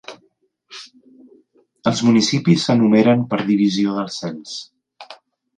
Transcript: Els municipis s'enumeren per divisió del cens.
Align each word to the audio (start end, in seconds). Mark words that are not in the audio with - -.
Els 1.91 2.01
municipis 2.07 2.65
s'enumeren 2.71 3.23
per 3.35 3.41
divisió 3.53 3.97
del 3.99 4.11
cens. 4.17 4.57